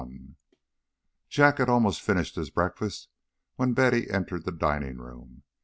XXI 0.01 0.35
Jack 1.29 1.59
had 1.59 1.69
almost 1.69 2.01
finished 2.01 2.33
his 2.35 2.49
breakfast 2.49 3.07
when 3.57 3.73
Betty 3.75 4.09
entered 4.09 4.45
the 4.45 4.51
dining 4.51 4.97
room. 4.97 5.43